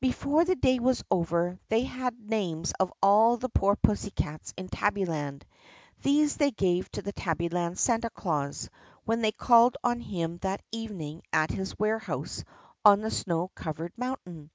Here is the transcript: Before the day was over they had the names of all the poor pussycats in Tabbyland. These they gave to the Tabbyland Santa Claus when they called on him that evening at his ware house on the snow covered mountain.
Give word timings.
Before 0.00 0.44
the 0.44 0.54
day 0.54 0.78
was 0.80 1.02
over 1.10 1.58
they 1.70 1.84
had 1.84 2.14
the 2.18 2.26
names 2.28 2.74
of 2.78 2.92
all 3.02 3.38
the 3.38 3.48
poor 3.48 3.74
pussycats 3.74 4.52
in 4.54 4.68
Tabbyland. 4.68 5.44
These 6.02 6.36
they 6.36 6.50
gave 6.50 6.90
to 6.90 7.00
the 7.00 7.14
Tabbyland 7.14 7.78
Santa 7.78 8.10
Claus 8.10 8.68
when 9.06 9.22
they 9.22 9.32
called 9.32 9.78
on 9.82 9.98
him 10.00 10.36
that 10.42 10.60
evening 10.72 11.22
at 11.32 11.50
his 11.52 11.78
ware 11.78 12.00
house 12.00 12.44
on 12.84 13.00
the 13.00 13.10
snow 13.10 13.48
covered 13.54 13.96
mountain. 13.96 14.50